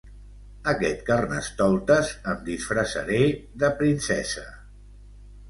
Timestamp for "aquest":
0.71-1.03